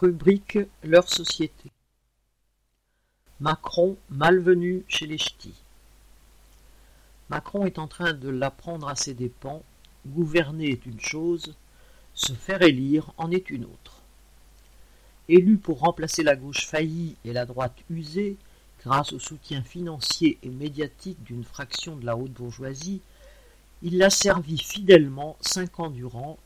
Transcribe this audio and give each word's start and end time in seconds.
Rubrique 0.00 0.58
Leur 0.82 1.06
société. 1.06 1.70
Macron 3.40 3.98
malvenu 4.08 4.84
chez 4.88 5.06
les 5.06 5.18
ch'tis. 5.18 5.54
Macron 7.28 7.66
est 7.66 7.78
en 7.78 7.88
train 7.88 8.14
de 8.14 8.30
l'apprendre 8.30 8.88
à 8.88 8.96
ses 8.96 9.12
dépens. 9.12 9.62
Gouverner 10.06 10.70
est 10.70 10.86
une 10.86 10.98
chose, 10.98 11.54
se 12.14 12.32
faire 12.32 12.62
élire 12.62 13.12
en 13.18 13.30
est 13.30 13.50
une 13.50 13.66
autre. 13.66 14.00
Élu 15.28 15.58
pour 15.58 15.80
remplacer 15.80 16.22
la 16.22 16.36
gauche 16.36 16.66
faillie 16.66 17.16
et 17.26 17.34
la 17.34 17.44
droite 17.44 17.76
usée, 17.90 18.38
grâce 18.82 19.12
au 19.12 19.18
soutien 19.18 19.62
financier 19.62 20.38
et 20.42 20.48
médiatique 20.48 21.22
d'une 21.22 21.44
fraction 21.44 21.96
de 21.96 22.06
la 22.06 22.16
haute 22.16 22.32
bourgeoisie, 22.32 23.02
il 23.82 23.98
l'a 23.98 24.10
servi 24.10 24.56
fidèlement 24.56 25.36
cinq 25.42 25.80
ans 25.80 25.90
durant, 25.90 26.38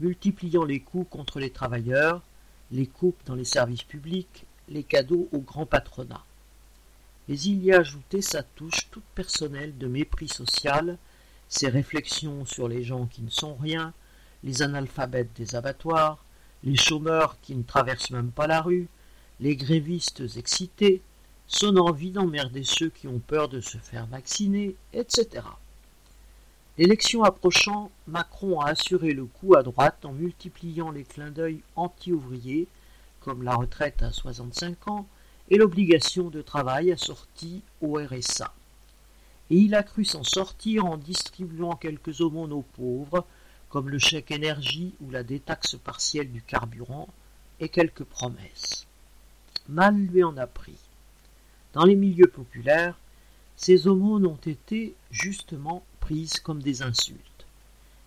multipliant 0.00 0.64
les 0.64 0.80
coups 0.80 1.08
contre 1.08 1.38
les 1.38 1.50
travailleurs, 1.50 2.22
les 2.70 2.86
coupes 2.86 3.20
dans 3.26 3.34
les 3.34 3.44
services 3.44 3.82
publics, 3.82 4.44
les 4.68 4.82
cadeaux 4.82 5.28
au 5.32 5.38
grand 5.38 5.66
patronat. 5.66 6.24
Mais 7.28 7.38
il 7.40 7.62
y 7.64 7.72
a 7.72 7.80
ajouté 7.80 8.22
sa 8.22 8.42
touche 8.42 8.88
toute 8.90 9.04
personnelle 9.14 9.76
de 9.76 9.86
mépris 9.86 10.28
social, 10.28 10.98
ses 11.48 11.68
réflexions 11.68 12.44
sur 12.44 12.68
les 12.68 12.82
gens 12.82 13.06
qui 13.06 13.22
ne 13.22 13.30
sont 13.30 13.54
rien, 13.54 13.92
les 14.44 14.62
analphabètes 14.62 15.34
des 15.34 15.54
abattoirs, 15.54 16.24
les 16.64 16.76
chômeurs 16.76 17.38
qui 17.40 17.54
ne 17.54 17.62
traversent 17.62 18.10
même 18.10 18.30
pas 18.30 18.46
la 18.46 18.60
rue, 18.60 18.88
les 19.40 19.56
grévistes 19.56 20.22
excités, 20.36 21.02
son 21.46 21.76
envie 21.76 22.10
d'emmerder 22.10 22.62
ceux 22.64 22.90
qui 22.90 23.08
ont 23.08 23.20
peur 23.20 23.48
de 23.48 23.60
se 23.60 23.78
faire 23.78 24.06
vacciner, 24.06 24.76
etc. 24.92 25.44
L'élection 26.78 27.24
approchant, 27.24 27.90
Macron 28.06 28.60
a 28.60 28.68
assuré 28.68 29.12
le 29.12 29.24
coup 29.24 29.56
à 29.56 29.64
droite 29.64 30.04
en 30.04 30.12
multipliant 30.12 30.92
les 30.92 31.02
clins 31.02 31.32
d'œil 31.32 31.60
anti-ouvriers, 31.74 32.68
comme 33.18 33.42
la 33.42 33.56
retraite 33.56 34.00
à 34.04 34.12
65 34.12 34.86
ans 34.86 35.08
et 35.50 35.56
l'obligation 35.56 36.30
de 36.30 36.40
travail 36.40 36.92
assortie 36.92 37.62
au 37.80 37.98
RSA. 37.98 38.54
Et 39.50 39.56
il 39.56 39.74
a 39.74 39.82
cru 39.82 40.04
s'en 40.04 40.22
sortir 40.22 40.84
en 40.84 40.98
distribuant 40.98 41.74
quelques 41.74 42.20
aumônes 42.20 42.52
aux 42.52 42.64
pauvres, 42.76 43.26
comme 43.70 43.88
le 43.88 43.98
chèque 43.98 44.30
énergie 44.30 44.94
ou 45.00 45.10
la 45.10 45.24
détaxe 45.24 45.74
partielle 45.74 46.30
du 46.30 46.42
carburant, 46.42 47.08
et 47.58 47.70
quelques 47.70 48.04
promesses. 48.04 48.86
Mal 49.68 49.96
lui 49.96 50.22
en 50.22 50.36
a 50.36 50.46
pris. 50.46 50.78
Dans 51.72 51.84
les 51.84 51.96
milieux 51.96 52.28
populaires, 52.28 52.96
ces 53.56 53.88
aumônes 53.88 54.26
ont 54.26 54.38
été, 54.46 54.94
justement, 55.10 55.82
comme 56.42 56.62
des 56.62 56.82
insultes. 56.82 57.46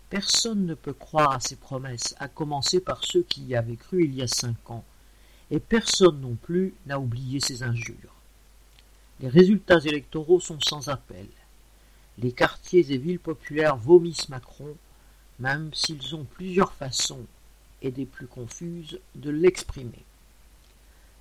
Personne 0.10 0.66
ne 0.66 0.74
peut 0.74 0.94
croire 0.94 1.34
à 1.34 1.40
ces 1.40 1.56
promesses, 1.56 2.16
à 2.20 2.28
commencer 2.28 2.80
par 2.80 3.04
ceux 3.04 3.22
qui 3.22 3.44
y 3.44 3.56
avaient 3.56 3.76
cru 3.76 4.06
il 4.06 4.16
y 4.16 4.24
a 4.24 4.28
cinq 4.28 4.72
ans, 4.72 4.84
et 5.52 5.60
personne 5.60 6.20
non 6.20 6.36
plus 6.36 6.74
n'a 6.88 7.00
oublié 7.00 7.40
ces 7.40 7.62
injures. 7.62 8.16
Les 9.20 9.30
résultats 9.30 9.80
électoraux 9.80 10.40
sont 10.40 10.60
sans 10.60 10.90
appel. 10.90 11.28
Les 12.18 12.32
quartiers 12.32 12.92
et 12.92 12.98
villes 12.98 13.20
populaires 13.20 13.78
vomissent 13.78 14.30
Macron, 14.30 14.76
même 15.40 15.72
s'ils 15.74 16.16
ont 16.16 16.26
plusieurs 16.26 16.74
façons, 16.74 17.26
et 17.84 17.92
des 17.92 18.06
plus 18.06 18.28
confuses, 18.28 19.00
de 19.16 19.30
l'exprimer. 19.30 20.04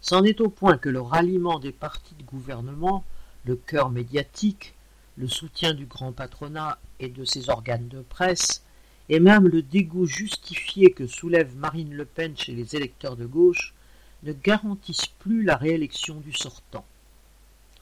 C'en 0.00 0.24
est 0.24 0.40
au 0.40 0.48
point 0.48 0.78
que 0.78 0.88
le 0.88 1.00
ralliement 1.02 1.58
des 1.58 1.72
partis 1.72 2.14
de 2.14 2.22
gouvernement, 2.22 3.04
le 3.44 3.56
cœur 3.56 3.90
médiatique, 3.90 4.74
le 5.20 5.28
soutien 5.28 5.74
du 5.74 5.84
grand 5.84 6.12
patronat 6.12 6.78
et 6.98 7.10
de 7.10 7.26
ses 7.26 7.50
organes 7.50 7.88
de 7.88 8.00
presse, 8.00 8.64
et 9.10 9.20
même 9.20 9.46
le 9.46 9.60
dégoût 9.60 10.06
justifié 10.06 10.92
que 10.92 11.06
soulève 11.06 11.54
Marine 11.56 11.92
Le 11.92 12.06
Pen 12.06 12.34
chez 12.38 12.54
les 12.54 12.74
électeurs 12.74 13.16
de 13.16 13.26
gauche, 13.26 13.74
ne 14.22 14.32
garantissent 14.32 15.12
plus 15.18 15.42
la 15.42 15.56
réélection 15.56 16.20
du 16.20 16.32
sortant. 16.32 16.86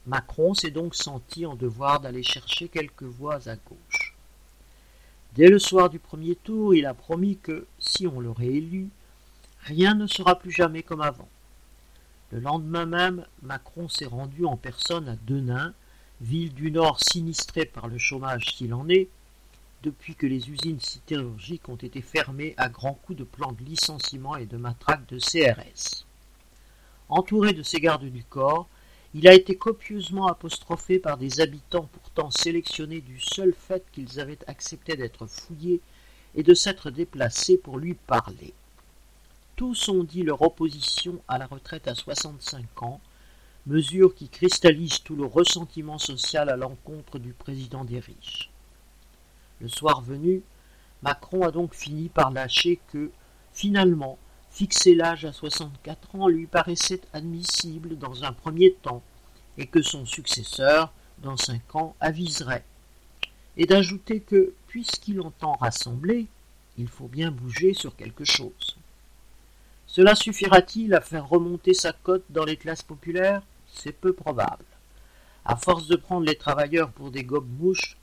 Macron 0.05 0.53
s'est 0.53 0.71
donc 0.71 0.95
senti 0.95 1.45
en 1.45 1.55
devoir 1.55 2.01
d'aller 2.01 2.23
chercher 2.23 2.67
quelques 2.67 3.03
voix 3.03 3.47
à 3.47 3.55
gauche. 3.55 4.15
Dès 5.35 5.47
le 5.47 5.59
soir 5.59 5.89
du 5.89 5.99
premier 5.99 6.35
tour, 6.35 6.75
il 6.75 6.85
a 6.85 6.93
promis 6.93 7.37
que, 7.37 7.67
si 7.79 8.05
on 8.05 8.19
le 8.19 8.31
réélu, 8.31 8.89
rien 9.61 9.95
ne 9.95 10.07
sera 10.07 10.37
plus 10.37 10.51
jamais 10.51 10.83
comme 10.83 11.01
avant. 11.01 11.29
Le 12.31 12.39
lendemain 12.41 12.85
même, 12.85 13.25
Macron 13.43 13.87
s'est 13.87 14.05
rendu 14.05 14.45
en 14.45 14.57
personne 14.57 15.07
à 15.07 15.15
Denain, 15.25 15.73
ville 16.21 16.53
du 16.53 16.71
Nord 16.71 16.99
sinistrée 17.01 17.65
par 17.65 17.87
le 17.87 17.97
chômage 17.97 18.55
s'il 18.55 18.73
en 18.73 18.87
est, 18.89 19.07
depuis 19.83 20.15
que 20.15 20.27
les 20.27 20.49
usines 20.49 20.79
sidérurgiques 20.79 21.69
ont 21.69 21.77
été 21.77 22.01
fermées 22.01 22.53
à 22.57 22.67
grands 22.67 22.99
coups 23.05 23.19
de 23.19 23.23
plans 23.23 23.53
de 23.53 23.63
licenciement 23.63 24.35
et 24.35 24.45
de 24.45 24.57
matraques 24.57 25.07
de 25.07 25.19
CRS. 25.19 26.05
Entouré 27.07 27.53
de 27.53 27.63
ses 27.63 27.79
gardes 27.79 28.05
du 28.05 28.23
corps, 28.23 28.67
il 29.13 29.27
a 29.27 29.33
été 29.33 29.55
copieusement 29.55 30.27
apostrophé 30.27 30.99
par 30.99 31.17
des 31.17 31.41
habitants 31.41 31.89
pourtant 31.91 32.29
sélectionnés 32.29 33.01
du 33.01 33.19
seul 33.19 33.53
fait 33.53 33.83
qu'ils 33.91 34.19
avaient 34.19 34.37
accepté 34.47 34.95
d'être 34.95 35.25
fouillés 35.25 35.79
et 36.35 36.43
de 36.43 36.53
s'être 36.53 36.91
déplacés 36.91 37.57
pour 37.57 37.79
lui 37.79 37.95
parler. 37.95 38.53
Tous 39.55 39.89
ont 39.89 40.03
dit 40.03 40.23
leur 40.23 40.41
opposition 40.41 41.21
à 41.27 41.37
la 41.37 41.47
retraite 41.47 41.87
à 41.87 41.95
65 41.95 42.83
ans, 42.83 43.01
mesure 43.69 44.15
qui 44.15 44.27
cristallise 44.27 45.03
tout 45.03 45.15
le 45.15 45.25
ressentiment 45.25 45.99
social 45.99 46.49
à 46.49 46.57
l'encontre 46.57 47.19
du 47.19 47.33
président 47.33 47.85
des 47.85 47.99
riches. 47.99 48.49
Le 49.61 49.67
soir 49.67 50.01
venu, 50.01 50.41
Macron 51.03 51.43
a 51.43 51.51
donc 51.51 51.75
fini 51.75 52.09
par 52.09 52.31
lâcher 52.31 52.79
que, 52.91 53.11
finalement, 53.53 54.17
fixer 54.49 54.95
l'âge 54.95 55.23
à 55.23 55.31
64 55.31 56.15
ans 56.15 56.27
lui 56.27 56.47
paraissait 56.47 57.01
admissible 57.13 57.97
dans 57.99 58.23
un 58.23 58.33
premier 58.33 58.73
temps, 58.73 59.03
et 59.59 59.67
que 59.67 59.83
son 59.83 60.05
successeur, 60.05 60.91
dans 61.19 61.37
cinq 61.37 61.75
ans, 61.75 61.95
aviserait, 61.99 62.65
et 63.55 63.67
d'ajouter 63.67 64.19
que, 64.19 64.53
puisqu'il 64.67 65.21
entend 65.21 65.53
rassembler, 65.53 66.25
il 66.79 66.87
faut 66.87 67.07
bien 67.07 67.29
bouger 67.29 67.75
sur 67.75 67.95
quelque 67.95 68.25
chose. 68.25 68.77
Cela 69.85 70.15
suffira-t-il 70.15 70.95
à 70.95 71.01
faire 71.01 71.29
remonter 71.29 71.75
sa 71.75 71.91
cote 71.91 72.23
dans 72.29 72.45
les 72.45 72.57
classes 72.57 72.83
populaires? 72.83 73.43
C'est 73.73 73.91
peu 73.91 74.13
probable. 74.13 74.65
À 75.45 75.55
force 75.55 75.87
de 75.87 75.95
prendre 75.95 76.25
les 76.25 76.35
travailleurs 76.35 76.91
pour 76.91 77.11
des 77.11 77.23
gobes-mouches, 77.23 77.97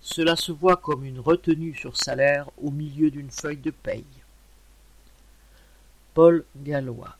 cela 0.00 0.36
se 0.36 0.52
voit 0.52 0.76
comme 0.76 1.04
une 1.04 1.20
retenue 1.20 1.74
sur 1.74 1.96
salaire 1.96 2.50
au 2.62 2.70
milieu 2.70 3.10
d'une 3.10 3.30
feuille 3.30 3.56
de 3.56 3.70
paye. 3.70 4.04
Paul 6.14 6.44
Gallois 6.56 7.16